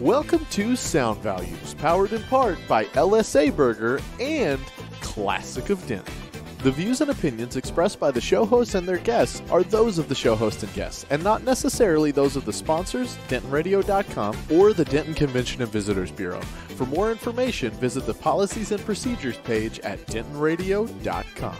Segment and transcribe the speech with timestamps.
[0.00, 4.58] Welcome to Sound Values, powered in part by LSA Burger and
[5.02, 6.14] Classic of Denton.
[6.62, 10.08] The views and opinions expressed by the show hosts and their guests are those of
[10.08, 14.86] the show host and guests, and not necessarily those of the sponsors, DentonRadio.com, or the
[14.86, 16.40] Denton Convention and Visitors Bureau.
[16.76, 21.56] For more information, visit the Policies and Procedures page at DentonRadio.com.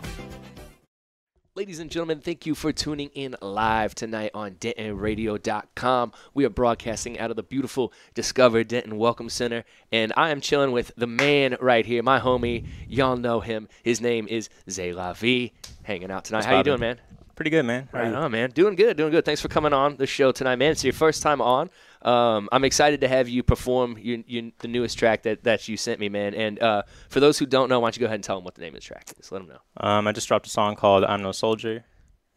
[1.60, 6.12] Ladies and gentlemen, thank you for tuning in live tonight on DentonRadio.com.
[6.32, 10.72] We are broadcasting out of the beautiful Discover Denton Welcome Center, and I am chilling
[10.72, 12.66] with the man right here, my homie.
[12.88, 13.68] Y'all know him.
[13.82, 15.52] His name is Zay La Vie,
[15.82, 16.38] hanging out tonight.
[16.38, 16.98] What's How you doing, man?
[17.36, 17.90] Pretty good, man.
[17.92, 18.52] How Right on, man.
[18.52, 19.26] Doing good, doing good.
[19.26, 20.72] Thanks for coming on the show tonight, man.
[20.72, 21.68] It's your first time on.
[22.02, 25.76] Um, I'm excited to have you perform your, your, the newest track that, that you
[25.76, 26.34] sent me, man.
[26.34, 28.44] And uh, for those who don't know, why don't you go ahead and tell them
[28.44, 29.30] what the name of the track is?
[29.30, 29.60] Let them know.
[29.76, 31.84] Um, I just dropped a song called "I'm No Soldier."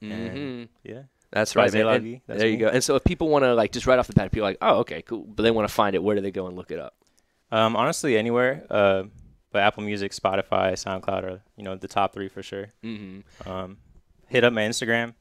[0.02, 1.88] hmm yeah, That's right, man.
[1.88, 2.68] And That's there you go.
[2.68, 4.57] And so if people want to like just right off the bat, people are like,
[4.62, 6.04] oh, okay, cool, but they want to find it.
[6.04, 6.95] Where do they go and look it up?
[7.52, 8.66] um, honestly, anywhere.
[8.70, 9.04] Uh,
[9.51, 12.73] but Apple Music, Spotify, SoundCloud are you know the top three for sure.
[12.84, 13.49] Mm-hmm.
[13.49, 13.77] Um,
[14.27, 15.13] hit up my Instagram,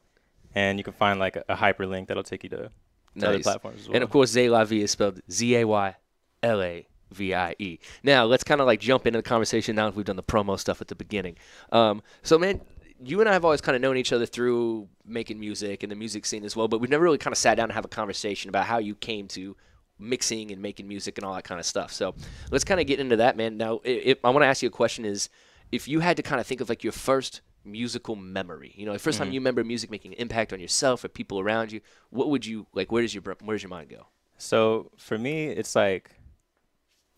[0.55, 2.71] and you can find like a, a hyperlink that'll take you to,
[3.19, 3.95] to other platforms as well.
[3.95, 5.95] And of course, Zay La is spelled Z A Y
[6.41, 7.79] L A V I E.
[8.03, 10.59] Now let's kind of like jump into the conversation now that we've done the promo
[10.59, 11.37] stuff at the beginning.
[11.71, 12.61] Um, so man,
[13.03, 15.95] you and I have always kind of known each other through making music and the
[15.95, 17.89] music scene as well, but we've never really kind of sat down and have a
[17.89, 19.55] conversation about how you came to
[19.99, 21.91] mixing and making music and all that kind of stuff.
[21.91, 22.15] So
[22.51, 23.57] let's kind of get into that, man.
[23.57, 25.29] Now, i i I want to ask you a question: Is
[25.71, 28.93] if you had to kind of think of like your first musical memory, you know,
[28.93, 31.81] the 1st time you remember music making an impact on yourself or people around you,
[32.09, 32.91] what would you like?
[32.91, 34.07] Where does your where does your mind go?
[34.37, 36.11] So for me, it's like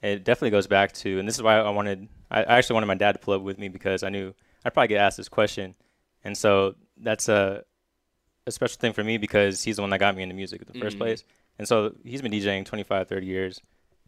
[0.02, 2.08] it definitely goes back to, and this is why I wanted.
[2.30, 4.90] I actually wanted my dad to pull up with me because I knew I'd probably
[4.90, 5.76] get asked this question,
[6.24, 7.64] and so that's a
[8.48, 10.68] a special thing for me because he's the one that got me into music in
[10.72, 11.00] the first Mhm.
[11.00, 11.24] place,
[11.58, 13.62] and so he's been DJing 25, 30 years,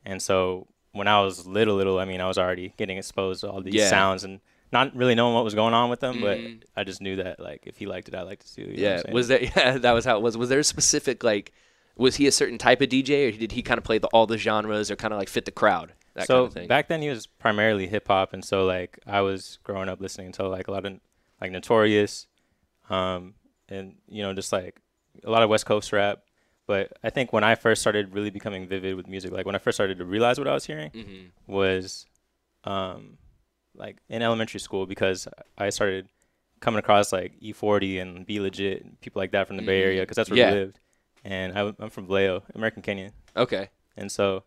[0.05, 3.49] and so when I was little, little, I mean, I was already getting exposed to
[3.52, 3.89] all these Yeah.
[3.89, 4.39] sounds and
[4.72, 6.39] not really knowing what was going on with them, but
[6.76, 8.73] I just knew that like if he liked it, I liked it too.
[8.76, 9.42] Yeah, was there?
[9.55, 10.38] Yeah, that was how it was.
[10.38, 11.54] Was there a specific like?
[11.95, 14.27] Was he a certain type of DJ, or did he kind of play the, all
[14.27, 15.94] the genres, or kind of like fit the crowd?
[16.14, 16.67] That so kind of thing.
[16.67, 20.32] back then he was primarily hip hop, and so like I was growing up listening
[20.33, 21.00] to like a lot of
[21.42, 22.27] like Notorious,
[22.89, 23.33] um,
[23.70, 24.80] and you know just like
[25.23, 26.20] a lot of West Coast rap.
[26.67, 29.60] But I think when I first started really becoming vivid with music, like when I
[29.60, 32.06] first started to realize what I was hearing, hmm was
[32.66, 33.17] um,
[33.77, 35.27] like in elementary school because
[35.58, 36.08] I started
[36.60, 39.86] coming across like E40 and B-Legit, and people like that from the Bay Mhm.
[39.86, 40.52] Area because that's where Yeah.
[40.54, 40.80] we lived.
[41.23, 43.11] And I, I'm from Vallejo, American Canyon.
[43.36, 43.70] Okay.
[43.95, 44.43] And so,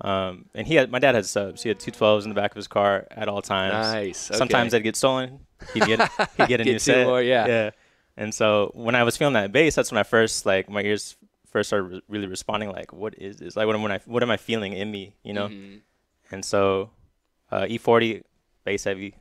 [0.00, 1.62] um, and he had my dad had subs.
[1.62, 3.72] He had two twelves in the back of his car at all times.
[3.92, 4.30] Nice.
[4.30, 4.38] Okay.
[4.38, 5.40] Sometimes they'd get stolen.
[5.72, 6.00] He'd get
[6.36, 7.06] he'd get a Get new set.
[7.06, 7.46] more, yeah.
[7.46, 7.70] Yeah.
[8.16, 11.16] And so when I was feeling that bass, that's when I first like my ears
[11.50, 12.70] first started re- really responding.
[12.70, 13.56] Like, what is this?
[13.56, 15.14] Like, what am I what am I feeling in me?
[15.22, 15.48] You know.
[15.48, 15.80] Mhm.
[16.30, 16.90] And so,
[17.52, 18.22] uh, E40
[18.64, 19.14] bass heavy,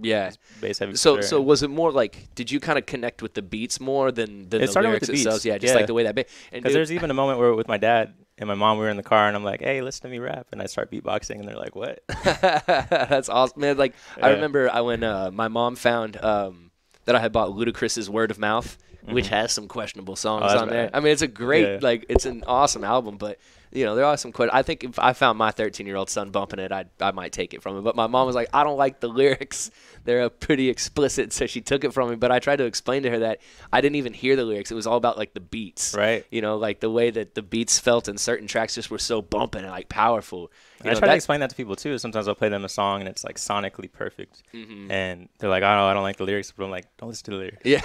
[0.00, 0.30] Yeah.
[0.60, 0.94] bass heavy.
[0.96, 2.28] So so was it more like?
[2.34, 5.12] Did you kind of connect with the beats more than than It the lyrics the
[5.14, 5.44] beats.
[5.44, 5.78] Yeah, just yeah.
[5.78, 6.14] like the way that.
[6.14, 8.84] Ba- and Because there's even a moment where with my dad and my mom, we
[8.84, 10.90] were in the car, and I'm like, "Hey, listen to me rap," and I start
[10.92, 12.00] beatboxing, and they're like, "What?"
[12.34, 13.76] That's awesome, man.
[13.76, 16.70] Like I remember, I when uh, my mom found um,
[17.04, 20.56] that I had bought Ludacris's "Word of Mouth," which has some questionable songs Mm-hmm.
[20.58, 20.84] Oh, on there.
[20.86, 20.96] bad.
[20.96, 21.78] I mean, it's a great, Yeah.
[21.82, 23.38] like, it's an awesome album, but
[23.72, 24.32] you know, there are some.
[24.32, 27.10] Que- I think if I found my 13 year old son bumping it, I I
[27.12, 27.84] might take it from him.
[27.84, 29.70] But my mom was like, I don't like the lyrics;
[30.04, 32.16] they're pretty explicit, so she took it from me.
[32.16, 33.40] But I tried to explain to her that
[33.72, 36.24] I didn't even hear the lyrics; it was all about like the beats, Right.
[36.30, 39.20] You know, like the way that the beats felt in certain tracks just were so
[39.22, 40.50] bumping and like powerful.
[40.84, 41.98] You I know, try to explain that to people too.
[41.98, 44.90] Sometimes I'll play them a song and it's like sonically perfect, Mhm.
[44.90, 47.24] and they're like, "I don't, I don't like the lyrics," but I'm like, "Don't listen
[47.24, 47.62] to the lyrics.
[47.64, 47.80] Yeah.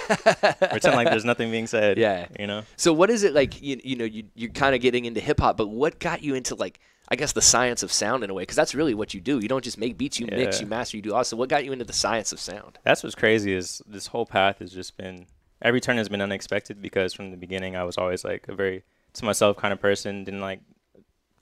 [0.70, 2.26] Pretend like there's nothing being said." Yeah.
[2.38, 2.62] you know.
[2.76, 3.60] So what is it like?
[3.62, 6.34] You, you know, you you're kind of getting into hip hop, but what got you
[6.34, 8.42] into like I guess the science of sound in a way?
[8.42, 9.38] Because that's really what you do.
[9.38, 11.22] You don't just make beats, you mix, you master, you do all.
[11.22, 12.78] So what got you into the science of sound?
[12.82, 15.26] That's what's crazy is this whole path has just been
[15.60, 18.84] every turn has been unexpected because from the beginning I was always like a very
[19.14, 20.24] to myself kind of person.
[20.24, 20.60] Didn't like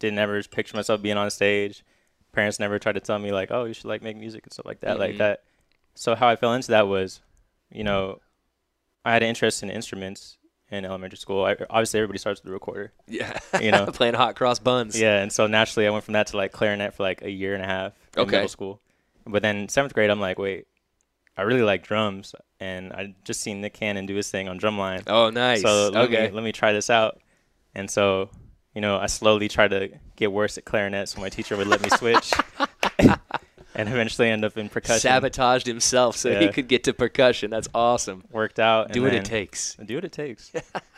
[0.01, 1.85] didn't ever picture myself being on stage.
[2.33, 4.67] Parents never tried to tell me like, oh, you should like make music and stuff
[4.67, 5.01] like that, Mhm.
[5.01, 5.45] like that.
[5.95, 7.21] So how I fell into that was,
[7.71, 8.21] you know,
[9.05, 10.39] I had an interest in instruments
[10.73, 11.45] in elementary school.
[11.45, 12.93] I, obviously, everybody starts with a recorder.
[13.07, 13.87] Yeah, You know.
[13.93, 14.99] playing hot cross buns.
[14.99, 17.55] Yeah, and so naturally I went from that to like clarinet for like a year
[17.55, 18.37] and a half in Okay.
[18.37, 18.81] middle school.
[19.27, 20.67] But then seventh grade, I'm like, wait,
[21.37, 25.05] I really like drums, and I just seen Nick Cannon do his thing on drumline.
[25.07, 25.63] Oh, nice.
[25.63, 26.27] So let okay.
[26.29, 27.21] me let me try this out.
[27.75, 28.31] And so,
[28.75, 31.83] you know, I slowly tried to get worse at clarinet, so my teacher would let
[31.83, 32.33] me switch,
[33.75, 35.01] and eventually end up in percussion.
[35.01, 37.51] Sabotaged himself so he could get to percussion.
[37.51, 38.25] That's awesome.
[38.31, 38.93] Worked out.
[38.93, 39.75] Do what it takes.
[39.77, 40.53] Do what it takes.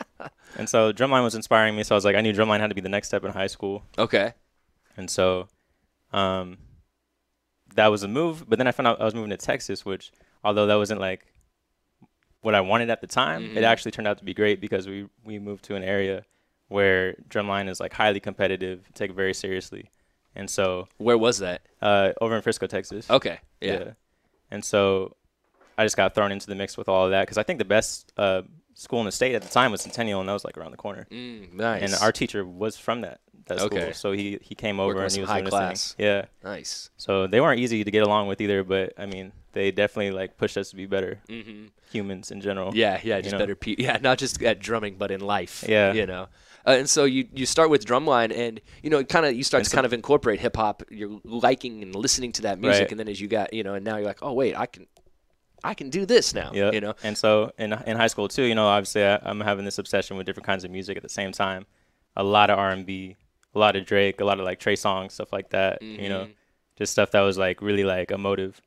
[0.58, 1.82] and so drumline was inspiring me.
[1.84, 3.46] So I was like, I knew drumline had to be the next step in high
[3.48, 3.84] school.
[3.98, 4.32] okay.
[4.96, 5.48] And so,
[6.12, 6.58] um,
[7.74, 8.48] that was a move.
[8.48, 10.12] But then I found out I was moving to Texas, which,
[10.44, 11.26] although that wasn't like
[12.42, 13.56] what I wanted at the time, Mhm.
[13.56, 16.24] it actually turned out to be great because we we moved to an area
[16.68, 19.90] where drumline is like highly competitive, take it very seriously.
[20.36, 21.62] And so, Where was that?
[21.80, 23.08] uh, over in Frisco, Texas.
[23.10, 23.38] Okay.
[23.60, 23.92] Yeah.
[24.50, 25.16] And so,
[25.78, 27.64] I just got thrown into the mix with all of that because I think the
[27.64, 28.42] best uh,
[28.74, 30.76] school in the state at the time was Centennial, and that was like around the
[30.76, 31.06] corner.
[31.10, 31.82] Mm, nice.
[31.82, 33.92] And our teacher was from that that school, Okay.
[33.92, 35.92] so he he came over Working and he was high doing class.
[35.94, 36.06] thing.
[36.06, 36.24] Yeah.
[36.42, 36.88] nice.
[36.96, 40.38] So they weren't easy to get along with either, but I mean, they definitely like
[40.38, 42.74] pushed us to be better hmm humans in general.
[42.74, 43.38] Yeah, yeah, just know?
[43.38, 45.64] better pe- Yeah, not just at drumming, but in life.
[45.68, 45.92] Yeah.
[45.92, 46.28] you know.
[46.66, 49.60] Uh, and so you you start with drumline, and you know, kind of you start
[49.60, 50.82] And to so- kind of incorporate hip hop.
[50.90, 52.90] You're liking and listening to that music, Right.
[52.92, 54.86] and then as you got, you know, and now you're like, oh wait, I can,
[55.62, 56.50] I can do this now.
[56.54, 56.70] Yeah.
[56.72, 56.94] You know.
[57.02, 60.16] And so in in high school too, you know, obviously I, I'm having this obsession
[60.16, 61.66] with different kinds of music at the same time.
[62.16, 63.16] A lot of R&B,
[63.54, 65.82] a lot of Drake, a lot of like Trey Songz, stuff like that.
[65.82, 66.32] You know, Mhm.
[66.78, 68.60] just stuff that was like really like emotive,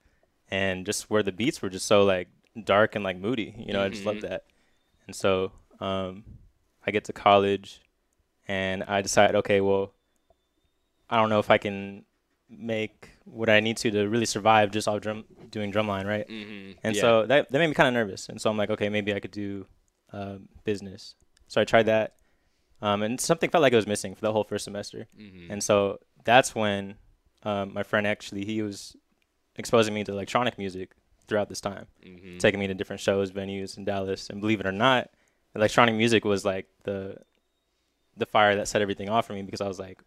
[0.52, 2.28] and just where the beats were just so like
[2.64, 3.56] dark and like moody.
[3.58, 4.22] You know, I just love Mhm.
[4.30, 4.44] that.
[5.08, 6.24] And so um,
[6.86, 7.82] I get to college,
[8.48, 9.94] and I decide, okay, well,
[11.10, 12.04] I don't know if I can
[12.50, 16.28] make what I need to to really survive just off drum doing drumline, right?
[16.28, 16.80] Mm-hmm.
[16.84, 18.30] And so that that made me kind of nervous.
[18.30, 19.66] And so I'm like, okay, maybe I could do
[20.14, 21.16] um, business.
[21.48, 22.16] So I tried that,
[22.82, 25.08] um, and something felt like it was missing for the whole first semester.
[25.20, 25.52] mm-hmm.
[25.52, 26.96] And so that's when
[27.44, 28.96] um, my friend actually he was
[29.56, 30.92] exposing me to electronic music
[31.28, 32.38] throughout this time, mm-hmm.
[32.38, 34.30] taking me to different shows, venues in Dallas.
[34.30, 35.10] And believe it or not,
[35.56, 37.18] electronic music was like the
[38.18, 40.00] the fire that set everything off for me because I was like,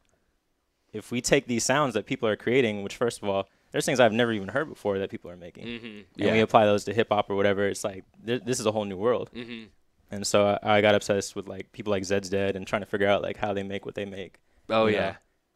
[0.92, 4.00] if we take these sounds that people are creating, which first of all, there's things
[4.00, 5.86] I've never even heard before that people are making mm-hmm.
[5.86, 6.32] and yeah.
[6.32, 8.84] we apply those to hip hop or whatever, it's like th- this is a whole
[8.84, 9.30] new world.
[9.34, 9.66] mm-hmm.
[10.10, 12.86] And so I, I got obsessed with like people like Zeds Dead and trying to
[12.86, 14.40] figure out like how they make what they make.
[14.68, 14.98] Oh you know?
[14.98, 15.14] yeah.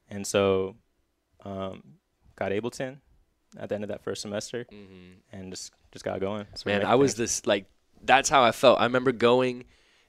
[0.09, 0.77] And so,
[1.45, 1.83] um,
[2.37, 2.99] got Ableton
[3.59, 5.37] at the end of that first semester Mm-hmm.
[5.37, 6.47] and just just got going.
[6.55, 7.41] So Man, I was things.
[7.41, 7.67] this like
[8.03, 8.81] that's how I felt.
[8.81, 9.65] I remember going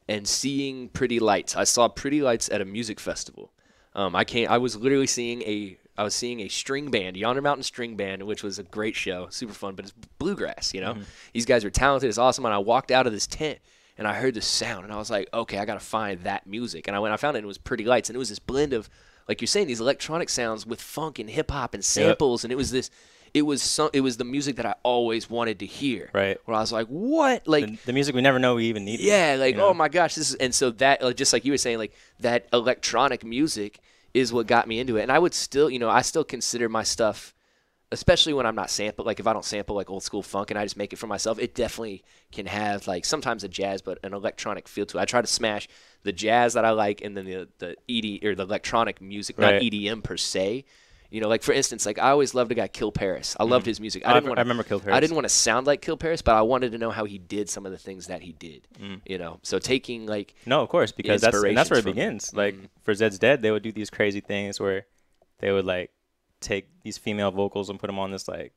[0.07, 1.55] and seeing Pretty Lights.
[1.55, 3.51] I saw Pretty Lights at a music festival.
[3.93, 4.49] Um, I came.
[4.49, 5.77] I was literally seeing a.
[5.97, 9.27] I was seeing a string band, Yonder Mountain String Band, which was a great show,
[9.29, 9.75] super fun.
[9.75, 10.93] But it's bluegrass, you know.
[10.95, 11.03] Mm-hmm.
[11.31, 12.09] These guys are talented.
[12.09, 12.43] It's awesome.
[12.43, 13.59] And I walked out of this tent
[13.97, 16.87] and I heard the sound, and I was like, okay, I gotta find that music.
[16.87, 17.13] And I went.
[17.13, 17.39] I found it.
[17.39, 18.89] and It was Pretty Lights, and it was this blend of,
[19.29, 22.57] like you're saying, these electronic sounds with funk and hip hop and samples, and it
[22.57, 22.89] was this.
[23.35, 23.89] It was some.
[23.91, 26.37] It was the music that I always wanted to hear right.
[26.45, 29.01] where I was like, "What?" Like, The, the music we never know we even need.
[29.01, 29.67] yeah, like, you know?
[29.67, 30.35] oh my gosh, this is.
[30.35, 33.81] And so that, like, just like you were saying, like that electronic music
[34.13, 35.01] is what got me into it.
[35.01, 37.33] And I would still, you know, I still consider my stuff,
[37.91, 39.03] especially when I'm not sample.
[39.03, 41.07] Like if I don't sample like old school funk and I just make it for
[41.07, 45.01] myself, it definitely can have like sometimes a jazz, but an electronic feel to it.
[45.01, 45.67] I try to smash
[46.03, 49.55] the jazz that I like and then the the ED or the electronic music, not
[49.55, 50.63] EDM per se.
[51.15, 53.37] You know, like for instance, like I always loved a guy Kill Paris.
[53.39, 54.05] I loved his music.
[54.05, 54.97] I I, didn't want I remember Kill Paris.
[54.97, 57.17] I didn't want to sound like Kill Paris, but I wanted to know how he
[57.17, 58.67] did some of the things that he did.
[58.77, 58.99] Mm.
[59.05, 62.31] You know, so taking like No, of course, because that's and that's where it begins.
[62.31, 62.69] from- Like Mhm.
[62.83, 64.87] for Zeds Dead, they would do these crazy things where
[65.39, 65.91] they would like
[66.41, 68.53] take these female vocals and put them on this like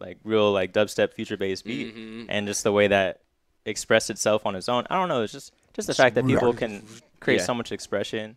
[0.00, 2.26] like real like dubstep future bass beat, Mhm.
[2.30, 3.20] and just the way that
[3.66, 4.86] expressed itself on its own.
[4.88, 5.22] I don't know.
[5.22, 6.82] It's just just the fact that people can
[7.20, 7.44] create Yeah.
[7.44, 8.36] so much expression,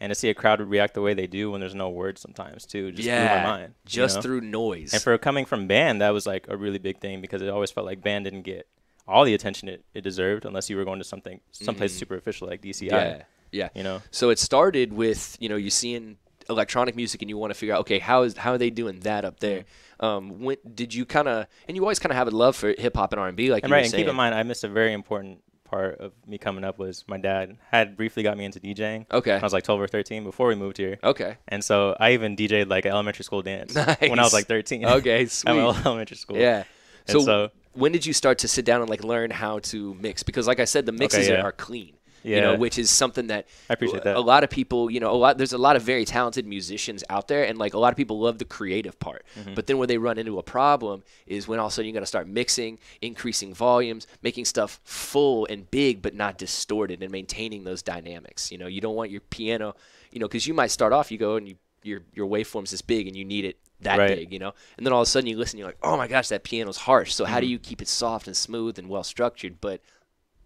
[0.00, 2.66] and to see a crowd react the way they do when there's no words sometimes
[2.66, 3.74] too, just blew my mind.
[3.84, 4.22] you just know?
[4.22, 4.92] through noise.
[4.92, 7.70] And for coming from band, that was like a really big thing because it always
[7.70, 8.66] felt like band didn't get
[9.06, 11.98] all the attention it, it deserved unless you were going to something someplace Mhm.
[11.98, 12.90] super official like DCI.
[12.90, 13.22] yeah,
[13.52, 13.68] yeah.
[13.74, 16.16] You know, So it started with you know you seeing
[16.50, 19.00] electronic music and you want to figure out okay how is how are they doing
[19.00, 19.60] that up there.
[19.60, 20.04] Mm-hmm.
[20.04, 22.74] Um, when did you kind of and you always kind of have a love for
[22.76, 23.84] hip hop and R and B like and you right.
[23.84, 27.04] And keep in mind, I missed a very important part of me coming up was
[27.08, 29.06] my dad had briefly got me into DJing.
[29.10, 29.32] Okay.
[29.34, 31.36] I was like 12 or 13 before we moved here, Okay.
[31.48, 34.84] and so I even DJ'd like elementary school dance when I was like 13.
[34.84, 35.26] Okay.
[35.26, 35.52] Sweet.
[35.52, 36.36] my elementary school.
[36.36, 36.64] Yeah.
[37.06, 40.22] So, so, when did you start to sit down and like learn how to mix?
[40.22, 41.40] Because like I said, the mixes yeah.
[41.40, 41.94] are, are clean.
[42.24, 44.16] Yeah, You know, which is something that I appreciate that.
[44.16, 47.04] a lot of people, you know, a lot there's a lot of very talented musicians
[47.10, 49.24] out there and like a lot of people love the creative part.
[49.38, 49.54] Mm-hmm.
[49.54, 51.92] But then when they run into a problem is when all of a sudden you
[51.94, 57.12] got to start mixing, increasing volumes, making stuff full and big but not distorted and
[57.12, 58.50] maintaining those dynamics.
[58.50, 59.76] You know, you don't want your piano,
[60.10, 62.80] you know, cuz you might start off you go and you your your waveform's this
[62.82, 64.16] big and you need it that Right.
[64.16, 64.54] big, you know.
[64.78, 66.78] And then all of a sudden you listen you're like, "Oh my gosh, that piano's
[66.78, 67.32] harsh." So Mm-hmm.
[67.34, 69.82] how do you keep it soft and smooth and well structured but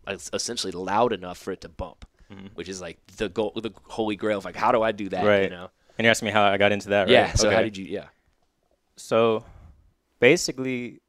[0.09, 2.05] essentially loud enough for it to bump?
[2.33, 2.49] Mm-hmm.
[2.55, 5.25] Which is like the goal, the holy grail of like, how do I do that?
[5.25, 5.45] Right.
[5.45, 5.71] You know?
[5.99, 7.11] and you're asking me how I got into that, right?
[7.11, 7.33] Yeah.
[7.35, 7.85] So how did you?
[7.85, 8.07] Yeah.
[8.97, 9.45] So
[10.21, 11.01] basically,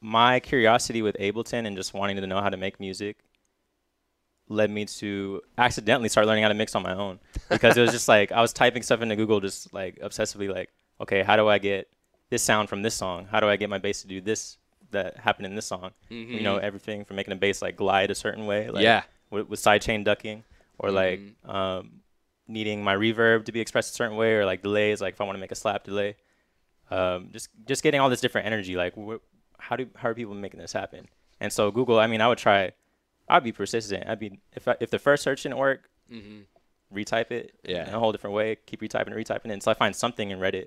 [0.00, 3.16] my curiosity with Ableton and just wanting to know how to make music
[4.48, 7.18] led me to accidentally start learning how to mix on my own
[7.48, 10.68] because it was just like I was typing stuff into Google just like obsessively like
[11.00, 11.88] okay how do I get
[12.28, 14.58] this sound from this song how do I get my bass to do this
[14.94, 15.90] that happened in this song.
[16.08, 19.02] You know everything from making a bass like glide a certain way like Yeah.
[19.30, 20.42] with, with sidechain ducking
[20.78, 22.00] or like um,
[22.48, 25.24] needing my reverb to be expressed a certain way or like delays like if I
[25.24, 26.16] want to make a slap delay.
[26.90, 29.22] Um, just just getting all this different energy like wh-
[29.58, 31.06] how do how are people making this happen?
[31.40, 32.72] And so Google I mean I would try
[33.28, 34.08] I'd be persistent.
[34.08, 35.88] I'd be if I, if the first search didn't work
[36.94, 37.88] retype it Yeah.
[37.88, 40.38] in a whole different way keep retyping and retyping it until I find something in
[40.38, 40.66] Reddit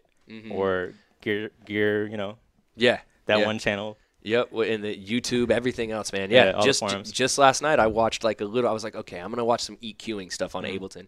[0.52, 2.38] or gear gear you know
[2.76, 3.00] Yeah.
[3.28, 3.46] that yeah.
[3.46, 6.30] one channel Yep, in the YouTube, everything else, man.
[6.32, 6.82] Yeah, Yeah, just
[7.14, 8.70] just last night I watched like a little.
[8.70, 10.84] I was like, okay, I'm gonna watch some EQing stuff on Mm-hmm.
[10.84, 11.08] Ableton,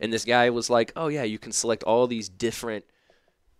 [0.00, 2.84] and this guy was like, oh yeah, you can select all these different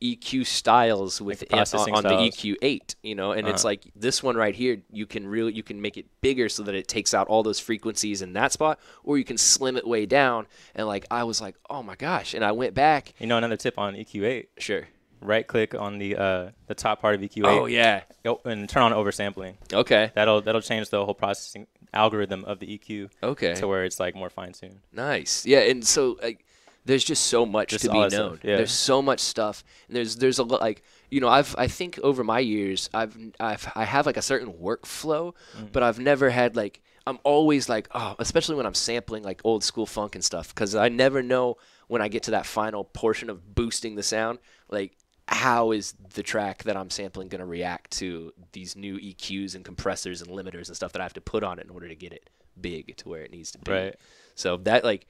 [0.00, 2.10] EQ styles with the on, processing on the.
[2.10, 3.70] EQ8, you know, and it's Uh-huh.
[3.70, 6.74] like this one right here, you can really you can make it bigger so that
[6.76, 10.06] it takes out all those frequencies in that spot, or you can slim it way
[10.06, 10.46] down.
[10.76, 13.12] And like I was like, oh my gosh, and I went back.
[13.18, 14.86] you know another tip on EQ8 Sure.
[15.20, 18.02] Right click on the uh, the top part of EQ8 Oh yeah.
[18.24, 20.10] Yo- and turn on oversampling Okay.
[20.14, 23.54] That'll that'll change the whole processing algorithm of the EQ Okay.
[23.54, 24.78] to where it's like more fine tuned.
[24.92, 25.46] Nice.
[25.46, 26.44] Yeah, and so like,
[26.84, 28.10] there's just so much Just to be known.
[28.10, 28.56] stuff, yeah.
[28.56, 31.98] There's so much stuff, and there's there's a lot like you know I've I think
[32.02, 35.72] over my years I've I've I have like a certain workflow, Mm.
[35.72, 39.64] but I've never had like I'm always like oh especially when I'm sampling like old
[39.64, 41.56] school funk and stuff because I never know
[41.88, 44.38] when I get to that final portion of boosting the sound
[44.70, 44.96] like
[45.30, 49.64] how is the track that I'm sampling going to react to these new EQs and
[49.64, 51.94] compressors and limiters and stuff that I have to put on it in order to
[51.94, 52.30] get it
[52.60, 53.70] big to where it needs to be.
[53.70, 53.94] Right.
[54.34, 55.06] So that like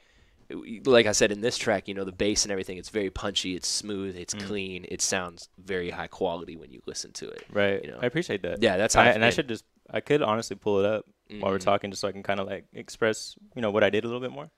[0.86, 3.54] like I said in this track, you know, the bass and everything, it's very punchy,
[3.54, 4.46] it's smooth, it's Mm.
[4.46, 7.44] clean, it sounds very high quality when you listen to it.
[7.52, 7.84] Right.
[7.84, 7.98] You know.
[8.00, 8.62] I appreciate that.
[8.62, 11.06] Yeah, that's how I, and I should just I could honestly pull it up
[11.38, 11.64] while we're Mhm.
[11.64, 14.06] talking just so I can kind of like express you know what I did a
[14.08, 14.50] little bit more.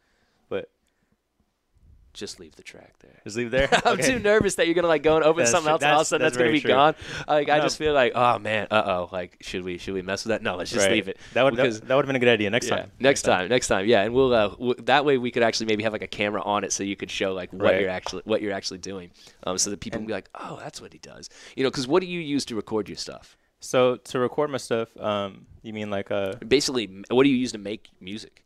[2.12, 3.20] Just leave the track there.
[3.22, 3.68] just leave there.
[3.84, 4.14] I'm Okay.
[4.14, 5.72] too nervous that you're gonna like go and open That's something true.
[5.72, 6.68] else and all of a That's- sudden that's, that's gonna be true.
[6.70, 6.94] gone.
[7.28, 10.24] Like I just feel like, oh man, uh oh, like should we should we mess
[10.24, 10.42] with that?
[10.42, 10.92] No, let's just Right.
[10.92, 11.18] leave it.
[11.34, 12.92] That would because that, that would have been a good idea next yeah, time.
[12.98, 15.84] next time, next time, yeah, and we'll uh, w- that way we could actually maybe
[15.84, 17.80] have like a camera on it so you could show like what Right.
[17.80, 19.10] you're actually what you're actually doing,
[19.44, 21.70] um, so that people And- can be like, oh, that's what he does, you know,
[21.70, 23.36] because what do you use to record your stuff?
[23.60, 27.52] So to record my stuff, um, you mean like uh, Basically, what do you use
[27.52, 28.44] to make music?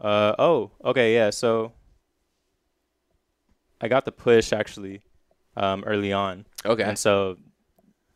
[0.00, 1.30] uh, oh, okay, yeah.
[1.30, 1.72] So
[3.80, 5.02] I got the push actually,
[5.56, 6.46] um, early on.
[6.64, 6.82] Okay.
[6.82, 7.36] And so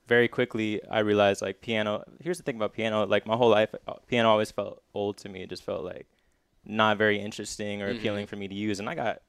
[0.09, 3.73] very quickly I realized like piano here's the thing about piano like my whole life
[3.87, 6.07] uh, piano always felt old to me it just felt like
[6.67, 7.99] not very interesting or Mm-hmm.
[7.99, 9.23] appealing for me to use and I got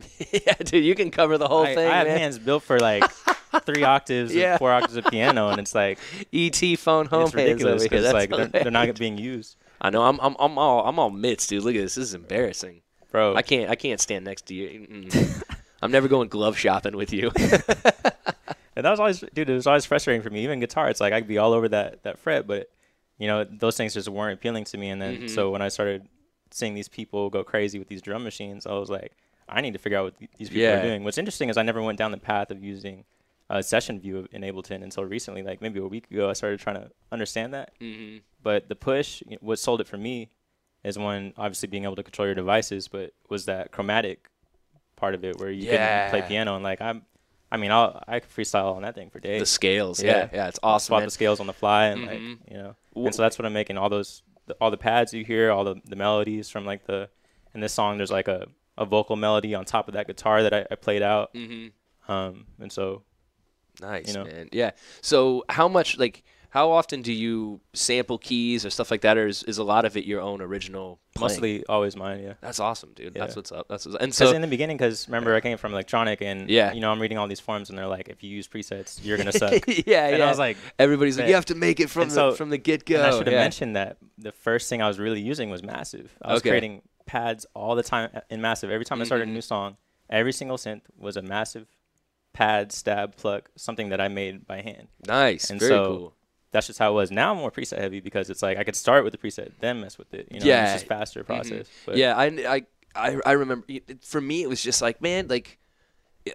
[0.32, 2.18] yeah, dude, you can cover the whole I, thing, I have man.
[2.18, 3.04] hands built for like
[3.66, 4.52] three octaves Yeah.
[4.52, 5.98] and four octaves of piano and it's like
[6.32, 8.12] ET phone home it's ridiculous hands over here.
[8.12, 10.02] because like they're, they're not being used I know.
[10.02, 11.62] I'm I'm I'm all I'm all mitts, dude.
[11.64, 11.96] Look at this.
[11.96, 12.80] This is embarrassing.
[13.10, 14.86] bro I can't I can't stand next to you.
[15.82, 17.30] I'm never going glove shopping with you.
[18.76, 21.12] and that was always dude it was always frustrating for me even guitar it's like
[21.12, 22.70] I could be all over that that fret but
[23.18, 25.30] you know those things just weren't appealing to me and then Mhm.
[25.30, 26.08] so when I started
[26.50, 29.12] seeing these people go crazy with these drum machines I was like
[29.48, 30.78] I need to figure out what these people Yeah.
[30.78, 33.04] are doing what's interesting is I never went down the path of using
[33.50, 36.76] a session view in Ableton until recently like maybe a week ago I started trying
[36.76, 40.30] to understand that hmm but the push what sold it for me
[40.82, 44.28] is one obviously being able to control your devices but was that chromatic
[45.04, 47.02] part of it where you can play piano and like I'm
[47.52, 50.02] I mean I'll I could freestyle on that thing for days The scales.
[50.02, 50.28] Yeah, Yeah.
[50.32, 50.86] yeah, it's awesome.
[50.88, 51.06] swap man.
[51.08, 52.06] the scales on the fly and Mhm.
[52.12, 52.20] like
[52.50, 52.72] you know
[53.06, 55.64] and so that's what I'm making all those the, all the pads you hear all
[55.64, 57.08] the, the melodies from like the
[57.54, 58.46] in this song there's like a,
[58.78, 61.72] a vocal melody on top of that guitar that I, I played out Mhm.
[62.08, 63.02] um and so
[63.80, 64.24] Nice, you know?
[64.24, 64.48] man.
[64.52, 64.70] Yeah.
[65.02, 66.22] So how much like
[66.54, 69.84] how often do you sample keys or stuff like that, or is, is a lot
[69.84, 71.00] of it your own original?
[71.16, 71.32] Playing?
[71.32, 73.14] mostly always mine yeah That's awesome, dude.
[73.14, 73.66] That's what's up.
[73.68, 74.02] That's what's up.
[74.02, 76.72] And so in the beginning because remember I came from electronic and Yeah.
[76.72, 79.16] you know I'm reading all these forms, and they're like if you use presets you're
[79.18, 80.24] gonna suck yeah, and yeah.
[80.26, 82.50] I was like Everybody's like, you have to make it from And the so- from
[82.50, 82.96] the get go.
[82.96, 83.40] and I should have yeah.
[83.48, 86.16] mentioned that the first thing I was really using was Massive.
[86.22, 86.50] I was Okay.
[86.50, 88.70] creating pads all the time in Massive.
[88.70, 89.34] Every time I started a Mhm.
[89.34, 89.76] new song,
[90.10, 91.66] every single synth was a Massive
[92.32, 94.88] pad, stab, pluck, something that I made by hand.
[95.06, 95.50] Nice.
[95.50, 96.14] And Very so cool.
[96.54, 97.10] That's just how it was.
[97.10, 99.80] Now I'm more preset heavy because it's like I could start with the preset, then
[99.80, 100.28] mess with it.
[100.30, 100.62] You know, Yeah.
[100.62, 101.34] it's just faster mm-hmm.
[101.34, 101.66] process.
[101.84, 102.62] But yeah, I,
[102.94, 103.66] I, I, remember.
[104.02, 105.58] For me, it was just like, man, like.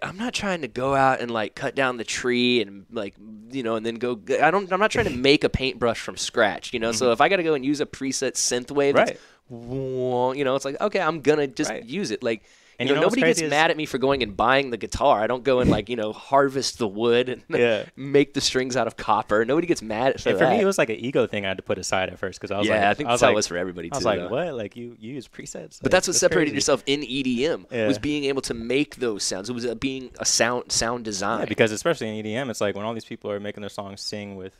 [0.04, 3.16] I'm not trying to go out and like cut down the tree and like
[3.50, 4.20] you know and then go.
[4.40, 4.72] I don't.
[4.72, 6.72] I'm not trying to make a paintbrush from scratch.
[6.72, 7.12] You know, so mm-hmm.
[7.14, 9.18] if I got to go and use a preset synth wave, Right.
[9.50, 11.84] you know, it's like okay, I'm gonna just Right.
[11.84, 12.22] use it.
[12.22, 12.44] Like
[12.80, 14.76] And you know, know nobody gets is- mad at me for going and buying the
[14.76, 15.20] guitar.
[15.20, 17.84] I don't go and like you know harvest the wood and Yeah.
[17.96, 19.44] make the strings out of copper.
[19.44, 20.56] Nobody gets mad at for And for that.
[20.56, 22.50] me, it was like an ego thing I had to put aside at first because
[22.50, 23.94] I was yeah, like, I think I was that's like, it was for everybody too.
[23.94, 24.28] I was like, though.
[24.28, 24.54] what?
[24.54, 25.78] Like you, you use presets?
[25.80, 26.56] But Like, that's what separated crazy.
[26.56, 29.50] yourself in EDM was being able to make those sounds.
[29.50, 31.40] It was uh, being a sound sound design.
[31.40, 34.00] Yeah, because especially in EDM, it's like when all these people are making their songs
[34.00, 34.54] sing with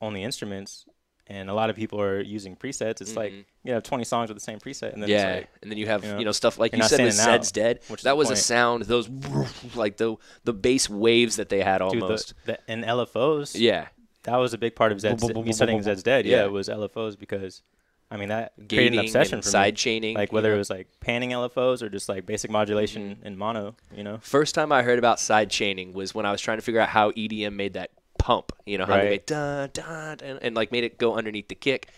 [0.00, 0.86] only instruments,
[1.26, 3.00] and a lot of people are using presets.
[3.00, 3.44] It's like Mhm.
[3.64, 5.78] you have 20 songs with the same preset, and then yeah, it's like, and then
[5.78, 7.80] you have you you know, know, stuff like you said with standing out, Zeds Dead.
[7.88, 9.08] which That was a sound those
[9.74, 12.34] like the the bass waves that they had dude, almost.
[12.44, 13.58] the, the, and LFOs.
[13.58, 13.88] yeah,
[14.24, 15.80] that was a big part of Zed's, me studying.
[15.80, 16.26] Zeds Dead.
[16.26, 16.44] Yeah, Yeah.
[16.44, 17.62] it was LFOs because,
[18.10, 19.76] I mean, that created gating an obsession for side me.
[19.78, 20.14] chaining.
[20.16, 20.54] Like whether know.
[20.56, 23.26] it was like panning LFOs or just like basic modulation Mm-hmm.
[23.26, 24.18] in mono, you know.
[24.22, 26.90] First time I heard about side chaining was when I was trying to figure out
[26.90, 27.90] how EDM made that
[28.24, 28.52] pump.
[28.64, 29.10] You know how they Right.
[29.10, 31.90] made dun dun and, and like made it go underneath the kick,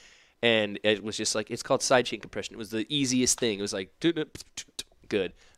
[0.43, 2.57] and it was just like it's called side chain compression.
[2.57, 3.59] It was the easiest thing.
[3.61, 4.19] It was like good.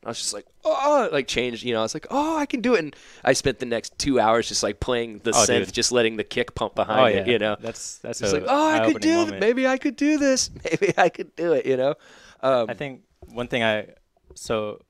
[0.00, 1.64] And I was just like oh, like changed.
[1.64, 2.80] You know, I was like oh, I can do it.
[2.80, 2.94] And
[3.24, 5.72] I spent the next two hours just like playing the Oh, synth, dude.
[5.72, 7.26] just letting the kick pump oh, behind oh it.
[7.28, 9.40] You know, that's that's just like oh, I could do it.
[9.40, 10.50] Maybe I could do this.
[10.64, 11.64] Maybe I could do it.
[11.64, 11.94] You know.
[12.42, 13.86] Um, I think one thing I
[14.34, 14.82] so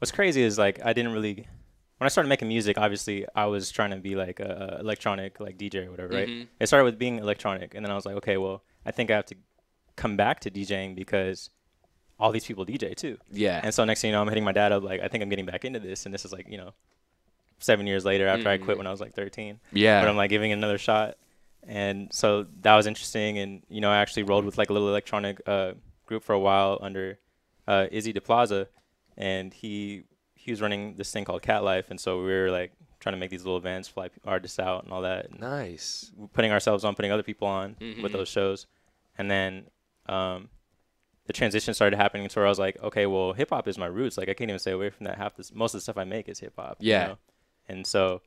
[0.00, 1.48] what's crazy is like I didn't really
[1.98, 2.78] when I started making music.
[2.78, 6.28] Obviously, I was trying to be like a, electronic like DJ or whatever, right?
[6.28, 6.46] Mhm.
[6.60, 9.16] It started with being electronic, and then I was like, okay, well, I think I
[9.16, 9.34] have to
[9.96, 11.50] come back to DJing because
[12.20, 13.16] all these people DJ too.
[13.30, 13.60] yeah.
[13.62, 15.28] And so next thing you know, I'm hitting my dad up like, I think I'm
[15.28, 16.72] getting back into this, and this is like you know,
[17.60, 18.78] seven years later after I quit Mhm.
[18.78, 20.00] when I was like 13 yeah.
[20.00, 21.16] but I'm like giving it another shot.
[21.66, 23.36] And so that was interesting.
[23.38, 25.72] And, you know, I actually rolled with like a little electronic uh,
[26.06, 27.18] group for a while under
[27.66, 28.68] uh, Izzy DePlaza.
[29.16, 30.04] And he
[30.48, 31.90] he was running this thing called Cat Life.
[31.90, 34.84] And so we were like trying to make these little events, fly p- artists out
[34.84, 35.30] and all that.
[35.30, 36.10] And nice.
[36.32, 38.02] putting ourselves on, putting other people on Mhm.
[38.02, 38.66] with those shows.
[39.18, 39.66] And then
[40.08, 40.48] um,
[41.26, 43.86] the transition started happening to where I was like, okay, well, hip hop is my
[43.86, 44.16] roots.
[44.18, 45.18] Like I can't even stay away from that.
[45.18, 46.78] Half this, most of the stuff I make is hip hop.
[46.80, 47.06] you Yeah.
[47.08, 47.18] know?
[47.68, 48.22] And so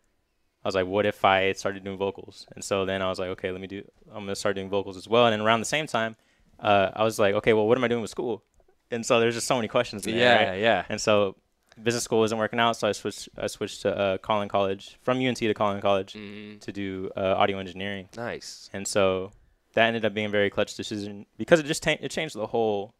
[0.63, 2.45] I was like, what if I started doing vocals?
[2.53, 3.83] And so then I was like, okay, let me do.
[4.11, 5.25] I'm gonna start doing vocals as well.
[5.25, 6.15] And then around the same time,
[6.59, 8.43] uh, I was like, okay, well, what am I doing with school?
[8.91, 10.05] And so there's just so many questions.
[10.05, 10.59] In there, Yeah, right?
[10.61, 10.85] yeah.
[10.89, 11.35] And so
[11.83, 13.29] business school wasn't working out, so I switched.
[13.37, 17.33] I switched to uh, Collin College from UNT to Collin College hmm to do uh,
[17.37, 18.07] audio engineering.
[18.15, 18.69] Nice.
[18.71, 19.31] And so
[19.73, 22.45] that ended up being a very clutch decision because it just ta- it changed the
[22.47, 22.93] whole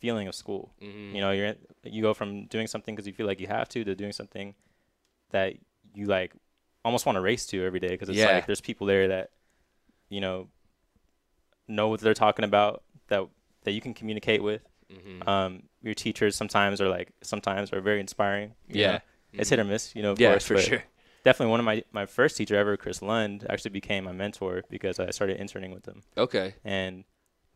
[0.00, 0.72] feeling of school.
[0.80, 3.68] hmm You know, you're you go from doing something because you feel like you have
[3.70, 4.54] to to doing something
[5.30, 5.54] that
[5.94, 6.32] you like
[6.84, 8.32] almost want to race to every day because it's Yeah.
[8.34, 9.30] like there's people there that
[10.08, 10.48] you know
[11.68, 13.22] know what they're talking about that
[13.64, 14.62] that you can communicate with.
[14.90, 18.54] Hmm Um, your teachers sometimes are like sometimes are very inspiring.
[18.68, 18.92] you Yeah.
[18.92, 18.98] know.
[19.34, 19.94] it's hit or miss.
[19.96, 20.82] You know, of yeah, course, for sure.
[21.24, 24.98] Definitely one of my my first teacher ever, Chris Lund, actually became my mentor because
[24.98, 26.54] I started interning with him Okay.
[26.64, 27.04] and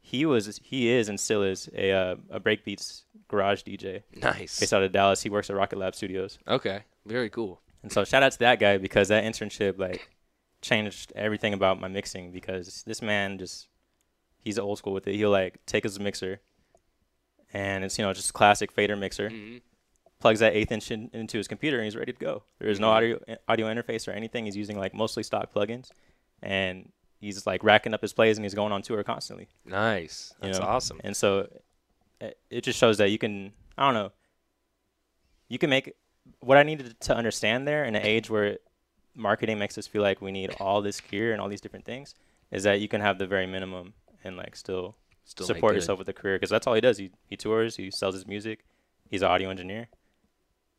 [0.01, 4.61] he was he is and still is a uh, a breakbeats garage DJ Nice.
[4.61, 5.23] based out of Dallas.
[5.23, 6.85] He works at Rocket Lab Studios, Okay.
[7.05, 7.61] Very cool.
[7.83, 10.09] and so shout out to that guy because that internship like
[10.63, 13.67] changed everything about my mixing because this man just
[14.45, 15.17] he's old school with it.
[15.17, 16.41] He'll like take his mixer,
[17.61, 19.29] and it's you know just classic fader mixer.
[19.31, 19.57] hmm
[20.19, 22.43] Plugs that eighth inch in, into his computer and he's ready to go.
[22.59, 22.97] There is no Mhm.
[22.97, 23.15] audio
[23.53, 24.47] audio interface or anything.
[24.47, 25.91] He's using like mostly stock plugins,
[26.43, 26.91] and
[27.21, 29.47] he's like racking up his plays and he's going on tour constantly.
[29.67, 30.35] Nice.
[30.43, 31.01] You That's know, awesome.
[31.05, 31.49] And so
[32.21, 34.11] it, it just shows that you can, I don't know,
[35.49, 35.93] you can make
[36.41, 38.59] what I needed to understand there in an age where
[39.15, 42.15] marketing makes us feel like we need all this gear and all these different things
[42.51, 46.09] is that you can have the very minimum and like still, Still support yourself with
[46.09, 46.97] a career because that's all he does.
[46.99, 48.65] He, he tours, he sells his music,
[49.11, 49.89] he's an audio engineer.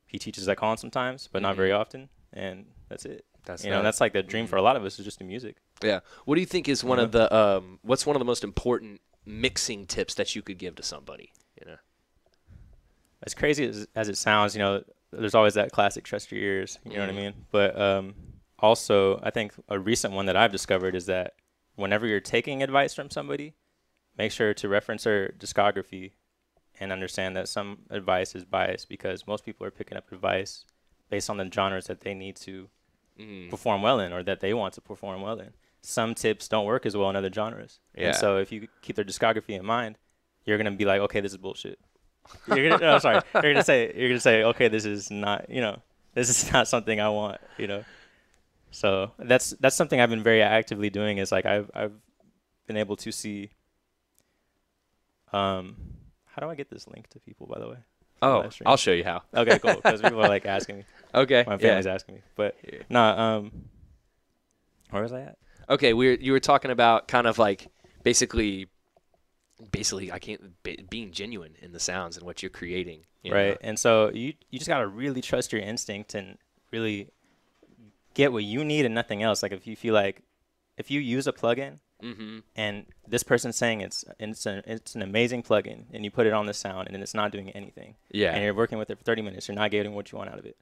[0.08, 2.08] He teaches at Collins sometimes, but not very often.
[2.34, 3.26] And that's it.
[3.46, 5.26] That's you know, that's like the dream for a lot of us is just do
[5.26, 5.58] music.
[5.84, 6.00] yeah.
[6.26, 7.04] What do you think is one Yeah.
[7.06, 7.80] of the um?
[7.82, 11.32] What's one of the most important mixing tips that you could give to somebody?
[11.60, 11.78] You know.
[13.24, 16.78] as crazy as, as it sounds, you know, there's always that classic trust your ears.
[16.86, 17.16] You know what I Mhm.
[17.16, 17.34] mean?
[17.52, 18.16] But um,
[18.60, 21.34] also, I think a recent one that I've discovered is that
[21.76, 23.54] whenever you're taking advice from somebody,
[24.18, 26.12] make sure to reference their discography
[26.80, 30.66] and understand that some advice is biased because most people are picking up advice
[31.10, 32.70] based on the genres that they need to
[33.20, 33.50] Mm.
[33.50, 35.52] perform well in or that they want to perform well in.
[35.82, 37.80] Some tips don't work as well in other genres.
[37.96, 38.10] Yeah.
[38.10, 39.98] And so if you keep their discography in mind,
[40.46, 41.80] you're gonna be like, okay, this is bullshit.
[42.48, 45.62] You're gonna, no, sorry, you're gonna say, you're gonna say, okay, this is not, you
[45.62, 45.82] know,
[46.14, 47.84] this is not something I want, you know.
[48.70, 51.18] So that's that's something I've been very actively doing.
[51.18, 51.94] Is like I've I've
[52.68, 53.50] been able to see.
[55.34, 55.76] Um,
[56.26, 57.48] how do I get this link to people?
[57.48, 57.78] By the way.
[58.22, 58.50] Oh.
[58.66, 59.22] I'll show you how.
[59.34, 59.76] Okay, cool.
[59.76, 60.84] Because people are like asking me.
[61.14, 61.44] Okay.
[61.46, 61.58] My yeah.
[61.58, 62.22] family's asking me.
[62.36, 62.80] But Yeah.
[62.90, 63.52] no, um,
[64.90, 65.38] where was I at?
[65.70, 67.68] Okay, we were, you were talking about kind of like
[68.04, 68.70] basically
[69.72, 73.02] basically I can't be, being genuine in the sounds and what you're creating.
[73.24, 73.58] you right know?
[73.62, 76.38] and so you you just gotta really trust your instinct and
[76.72, 77.10] really
[78.14, 80.22] get what you need and nothing else like if you feel like
[80.78, 82.44] if you use a plugin Mhm.
[82.56, 86.34] and this person's saying it's it's an it's an amazing plugin and you put it
[86.34, 88.34] on the sound and it's not doing anything Yeah.
[88.34, 90.38] and you're working with it for 30 minutes you're not getting what you want out
[90.38, 90.58] of it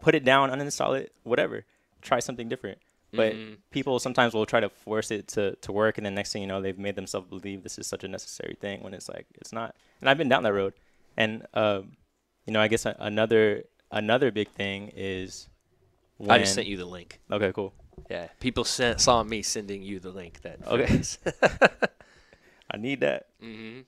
[0.00, 1.64] put it down uninstall it whatever
[2.02, 2.78] try something different
[3.12, 3.58] but Mhm.
[3.70, 6.48] people sometimes will try to force it to, to work and then next thing you
[6.48, 9.52] know they've made themselves believe this is such a necessary thing when it's like it's
[9.52, 10.72] not and i've been down that road
[11.16, 11.96] and um,
[12.46, 15.48] you know i guess another another big thing is
[16.16, 17.18] when, I just sent you the link.
[17.30, 17.72] okay cool
[18.10, 20.40] Yeah, people sent, saw me sending you the link.
[20.42, 21.02] That Okay.
[22.70, 23.80] i need that hmm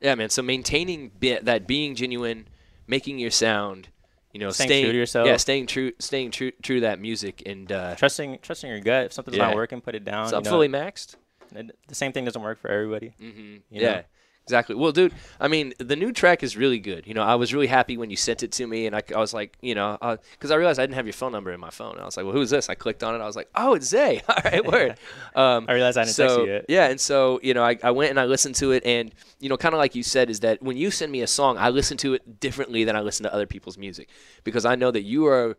[0.00, 0.28] Yeah, man.
[0.30, 2.48] So maintaining be- that being genuine,
[2.86, 3.88] making your sound,
[4.32, 5.26] you know, Staying staying true to yourself.
[5.26, 9.06] Yeah, staying true, staying true, true to that music, and uh, trusting trusting your gut
[9.06, 9.46] if something's Yeah.
[9.46, 10.50] not working put it down so I'm know.
[10.50, 11.16] fully maxed.
[11.52, 13.96] The same thing doesn't work for everybody hmm You Yeah.
[13.96, 14.02] know?
[14.44, 14.74] Exactly.
[14.74, 17.06] Well, dude, I mean, the new track is really good.
[17.06, 19.18] You know, I was really happy when you sent it to me, and I, I
[19.18, 19.96] was like, you know,
[20.32, 21.98] because I realized I didn't have your phone number in my phone.
[21.98, 22.68] I was like, well, who's this?
[22.68, 23.22] I clicked on it.
[23.22, 24.20] I was like, oh, it's Zay.
[24.28, 24.98] All right, word.
[25.34, 27.78] Um, i realized i didn't so text you yet yeah, and so you know, I,
[27.82, 30.28] I went and I listened to it, and you know, kind of like you said,
[30.28, 33.00] is that when you send me a song, I listen to it differently than I
[33.00, 34.10] listen to other people's music
[34.44, 35.56] because I know that you are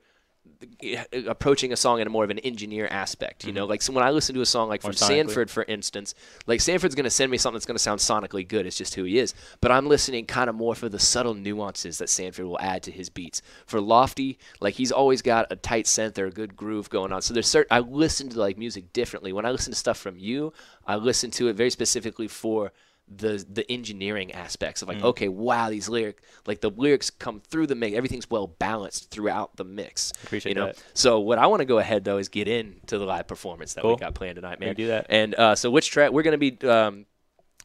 [0.84, 3.46] Uh, approaching a song in a more of an engineer aspect.
[3.46, 3.72] You know, mm-hmm.
[3.72, 4.94] like so when I listen to a song like from.
[4.94, 6.16] Sanford, for instance,
[6.48, 8.66] like Sanford's gonna send me something that's gonna sound sonically good.
[8.66, 9.34] It's just who he is.
[9.62, 12.92] But I'm listening kind of more for the subtle nuances that Sanford will add to
[12.92, 13.42] his beats.
[13.66, 17.22] For Lofty, like he's always got a tight synth or a good groove going on.
[17.22, 19.34] So there's certain I listen to like music differently.
[19.34, 20.54] When I listen to stuff from you,
[20.86, 22.72] I listen to it very specifically for
[23.08, 25.04] the the engineering aspects of like Mm.
[25.06, 29.56] okay wow these lyric like the lyrics come through the mix everything's well balanced throughout
[29.58, 30.84] the mix Appreciate you know that.
[30.96, 33.86] so what I want to go ahead though is get into the live performance that
[33.86, 34.70] we got planned tonight, man.
[34.70, 35.06] can do that.
[35.10, 37.06] And uh, so which track we're gonna be um,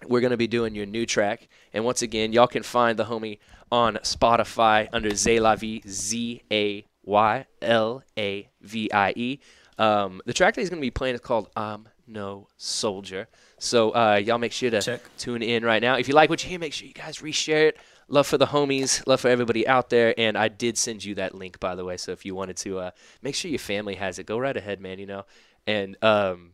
[0.06, 3.38] we're gonna be doing your new track, and once again, y'all can find the homie
[3.72, 9.38] on Spotify under Zay La Vie Z A Y L A V I E.
[9.78, 14.16] Um, the track that he's gonna be playing is called "I'm No Soldier." So uh,
[14.16, 15.02] y'all make sure to Check.
[15.18, 15.94] tune in right now.
[15.96, 17.76] If you like what you hear, make sure you guys reshare it.
[18.08, 20.14] Love for the homies, love for everybody out there.
[20.18, 21.96] And I did send you that link, by the way.
[21.96, 22.90] So if you wanted to, uh,
[23.22, 24.26] make sure your family has it.
[24.26, 24.98] Go right ahead, man.
[24.98, 25.24] You know,
[25.66, 26.52] and um,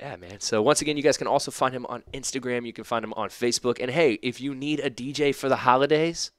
[0.00, 0.40] yeah, man.
[0.40, 2.66] So once again, you guys can also find him on Instagram.
[2.66, 3.78] You can find him on Facebook.
[3.80, 6.32] And hey, if you need a DJ for the holidays,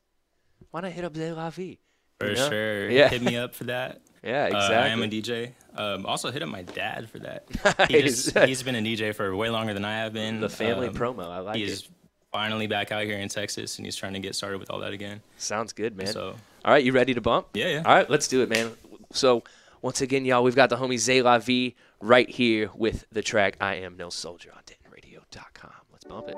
[0.71, 1.77] why not hit up De La Vie?
[2.19, 2.49] For You know?
[2.49, 2.89] sure.
[2.89, 3.07] Yeah.
[3.09, 4.01] Hit me up for that.
[4.25, 4.75] Yeah, Uh, exactly.
[4.75, 5.51] I am a DJ.
[5.77, 7.45] Um, also hit up my dad for that.
[7.89, 10.39] He just, he's been a DJ for way longer than I have been.
[10.41, 11.29] the family Um, promo.
[11.29, 11.69] I like He it.
[11.69, 11.87] is
[12.31, 14.91] finally back out here in Texas, and he's trying to get started with all that
[14.93, 15.21] again.
[15.37, 16.07] Sounds good, man.
[16.07, 16.35] So
[16.65, 17.47] All right, you ready to bump?
[17.53, 17.83] yeah, yeah.
[17.85, 18.71] All right, let's do it, man.
[19.11, 19.43] So,
[19.81, 23.55] once again, y'all, we've got the homie Zay La Vie right here with the track
[23.61, 25.71] I Am No Soldier on DentonRadio.com.
[25.91, 26.37] Let's bump it.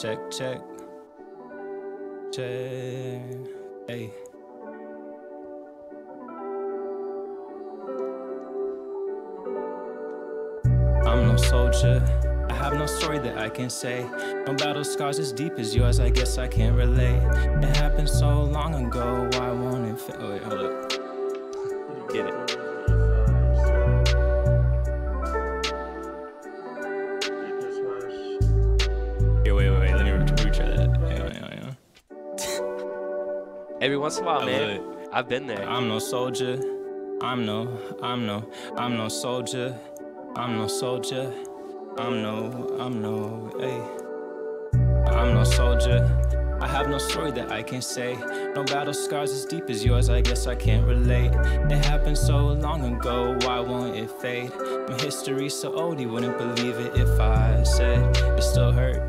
[0.00, 0.60] Check, check.
[2.32, 3.48] Check.
[3.88, 4.12] Hey.
[11.12, 12.02] I'm no soldier.
[12.48, 14.02] I have no story that I can say.
[14.46, 17.20] No battle scars as deep as yours, I guess I can't relate.
[17.62, 20.16] It happened so long ago, why won't it fit?
[20.18, 20.88] Oh, wait, hold up.
[22.14, 22.58] Get it.
[33.82, 34.80] Every once in a while, man.
[35.12, 35.68] I've been there.
[35.68, 36.58] I'm no soldier.
[37.20, 39.78] I'm no, I'm no, I'm no soldier.
[40.34, 41.30] I'm no soldier.
[41.98, 43.82] I'm no, I'm no, hey.
[45.12, 46.08] I'm no soldier.
[46.58, 48.16] I have no story that I can say.
[48.54, 51.32] No battle scars as deep as yours, I guess I can't relate.
[51.70, 54.50] It happened so long ago, why won't it fade?
[54.88, 59.02] My history's so old, you wouldn't believe it if I said it still hurt.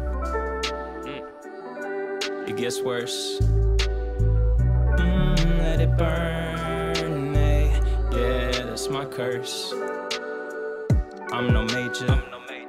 [2.49, 3.39] It gets worse.
[4.99, 7.33] Mm, let it burn?
[8.13, 9.73] Yeah, that's my curse.
[11.33, 12.23] I'm no major.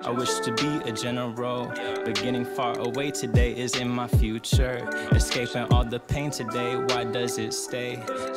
[0.05, 1.67] I wish to be a general.
[2.03, 4.89] But getting far away today is in my future.
[5.13, 7.97] Escaping all the pain today, why does it stay?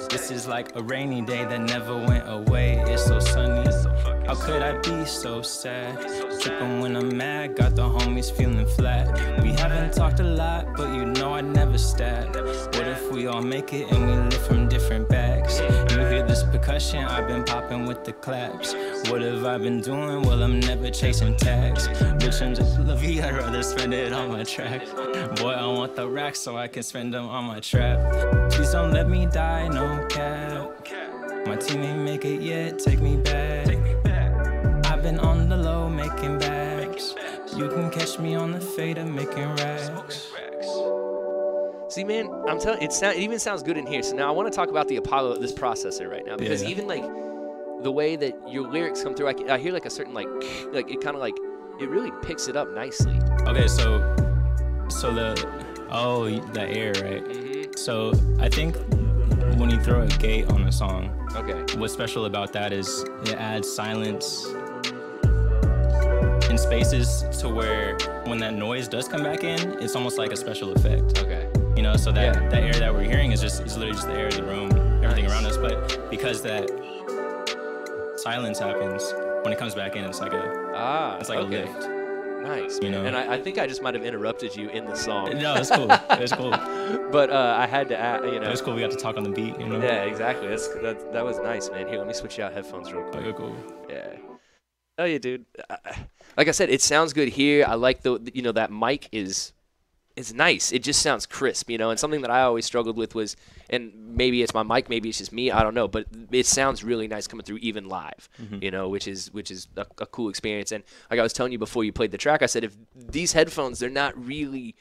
[0.09, 2.73] This is like a rainy day that never went away.
[2.87, 3.71] It's so sunny.
[4.27, 6.01] How could I be so sad?
[6.41, 9.07] Tripping when I'm mad, got the homies feeling flat.
[9.41, 12.35] We haven't talked a lot, but you know I never stab.
[12.35, 15.61] What if we all make it and we live from different bags?
[15.61, 18.73] You hear this percussion, I've been popping with the claps.
[19.09, 20.23] What have I been doing?
[20.23, 21.87] Well, I'm never chasing tags.
[21.87, 24.85] Bitch, I'm just lovey, I'd rather spend it on my track.
[25.37, 28.51] Boy, I want the racks so I can spend them on my trap.
[28.51, 30.73] Please don't let me die, no cap.
[31.47, 33.76] My team ain't make it yet, take me back.
[35.07, 37.15] I've been on the low making bags.
[37.55, 39.89] You can catch me on the fader making racks.
[41.87, 42.91] See, man, I'm telling it.
[42.91, 44.03] Sound, it even sounds good in here.
[44.03, 46.67] So now I want to talk about the Apollo, this processor right now, because Yeah.
[46.67, 47.05] even like
[47.83, 50.27] the way that your lyrics come through, I, can, I hear like a certain like,
[50.73, 51.35] like it kind of like
[51.79, 53.17] it really picks it up nicely.
[53.47, 54.13] Okay, so
[54.89, 57.23] so the oh the air right.
[57.25, 58.75] hmm So I think
[59.57, 61.77] when you throw a gate on a song, Okay.
[61.77, 64.66] what's special about that is it adds silence in
[66.67, 70.73] spaces to where when that noise does come back in, it's almost like a special
[70.73, 71.17] effect.
[71.19, 71.47] Okay.
[71.77, 72.49] You know, so that Yeah.
[72.49, 74.69] that air that we're hearing is just is literally just the air of the room,
[75.03, 75.31] everything Nice.
[75.33, 75.57] around us.
[75.57, 76.69] But because that
[78.17, 79.01] silence happens,
[79.43, 81.17] when it comes back in, it's like a Ah.
[81.19, 81.63] it's like okay.
[81.63, 81.89] a lift.
[82.43, 82.79] Nice.
[82.81, 83.03] You know?
[83.05, 85.37] And I, I think I just might have interrupted you in the song.
[85.37, 85.87] No, it's cool.
[86.11, 86.51] It's cool.
[87.11, 88.49] but uh, I had to, add, you know.
[88.49, 88.73] It's cool.
[88.75, 89.59] We got to talk on the beat.
[89.59, 89.79] You know.
[89.81, 90.47] Yeah, exactly.
[90.47, 91.87] That's that, that was nice, man.
[91.87, 93.23] Here, let me switch you out headphones real quick.
[93.23, 93.55] Okay, cool.
[93.89, 94.11] Yeah.
[94.97, 95.45] Oh yeah, dude.
[95.69, 96.07] I-
[96.37, 97.65] Like I said, it sounds good here.
[97.67, 99.53] I like the you know that mic is
[100.15, 100.71] is nice.
[100.71, 101.89] It just sounds crisp, you know.
[101.89, 103.35] And something that I always struggled with was,
[103.71, 105.49] and maybe it's my mic, maybe it's just me.
[105.49, 108.29] I don't know, but it sounds really nice coming through even live,
[108.61, 110.71] you know, which is which is a, a cool experience.
[110.71, 113.33] And like I was telling you before you played the track, I said if these
[113.33, 114.75] headphones, they're not really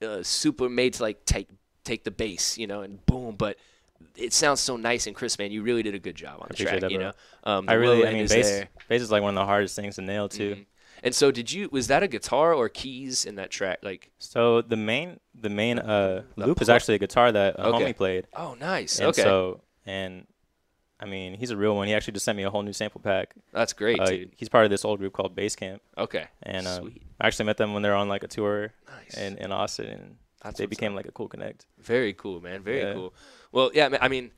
[0.00, 1.48] uh, super made to like take
[1.82, 3.56] take the bass, you know, and boom, but
[4.16, 5.50] it sounds so nice and crisp, man.
[5.52, 7.12] You really did a good job on the track, that, you know.
[7.44, 8.68] Um, I really, I mean, bass, there.
[8.88, 10.54] bass is like one of the hardest things to nail too.
[10.56, 10.66] Mhm.
[11.02, 11.68] And so, did you?
[11.72, 13.78] Was that a guitar or keys in that track?
[13.82, 17.68] Like, So the main, the main uh, The loop is actually a guitar that a
[17.68, 17.84] Okay.
[17.92, 18.26] homie played.
[18.34, 18.98] oh, nice.
[18.98, 20.26] And okay, So and
[21.02, 21.86] I mean, he's a real one.
[21.88, 23.34] He actually just sent me a whole new sample pack.
[23.52, 24.32] that's great, Uh, dude.
[24.36, 27.72] he's part of this old group called Basecamp, Okay, and sweet, I actually met them
[27.72, 29.16] when they were on like a tour nice.
[29.16, 30.96] in, in Austin, and That's they became up.
[30.96, 31.64] like a cool connect.
[31.78, 32.62] very cool, man.
[32.62, 32.92] Very Yeah.
[32.92, 33.14] cool.
[33.52, 33.96] Well, yeah.
[34.00, 34.30] I mean-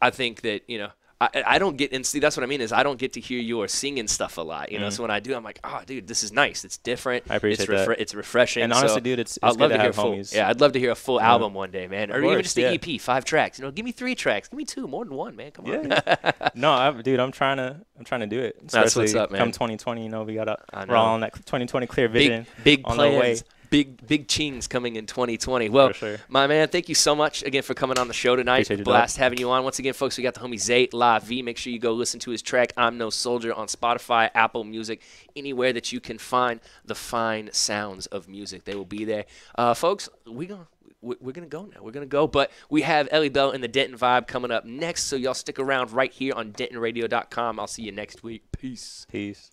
[0.00, 0.90] I think that you know.
[1.20, 3.20] I, I don't get and see that's what I mean is I don't get to
[3.20, 4.88] hear your singing stuff a lot, you know.
[4.88, 4.92] Mhm.
[4.92, 6.64] So when I do, I'm like, oh, dude, this is nice.
[6.64, 7.22] It's different.
[7.30, 8.00] I appreciate it's that.
[8.00, 8.64] It's refreshing.
[8.64, 10.16] And honestly, so dude, it's, it's I'd love to to hear full.
[10.16, 10.34] homies.
[10.34, 11.30] Yeah, I'd love to hear a full Yeah.
[11.30, 12.70] album one day, man, or Of even just the yeah.
[12.94, 13.56] EP, five tracks.
[13.60, 15.52] You know, give me three tracks, give me two, more than one, man.
[15.52, 15.90] Come on.
[15.90, 16.32] Yeah.
[16.56, 18.68] no, I, dude, I'm trying to, I'm trying to do it.
[18.68, 19.38] That's what's up, man.
[19.38, 22.46] Come 2020, you know, we got I we're all on that 2020 clear vision.
[22.64, 23.18] big, big on the way.
[23.20, 25.70] plans, big, big chings coming in 2020.
[25.70, 26.18] Well, sure.
[26.28, 28.66] my man, thank you so much again for coming on the show tonight.
[28.66, 28.84] Appreciate.
[28.84, 29.64] Blast having you on.
[29.64, 31.42] Once again, folks, we got the homie Zay La Vie.
[31.42, 35.00] Make sure you go listen to his track "I'm No Soldier" on Spotify, Apple Music,
[35.34, 38.64] anywhere that you can find the fine sounds of music.
[38.64, 39.24] They will be there,
[39.56, 40.08] uh, folks.
[40.26, 40.68] We gonna
[41.00, 41.82] we're gonna go now.
[41.82, 45.04] We're gonna go, but we have Ellie Bell and the Denton Vibe coming up next.
[45.04, 47.58] So y'all stick around right here on DentonRadio.com.
[47.58, 48.44] I'll see you next week.
[48.52, 49.06] Peace.
[49.10, 49.50] Peace.